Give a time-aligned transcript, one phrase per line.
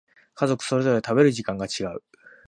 [0.33, 2.01] 家族それぞれ食べる時間が違う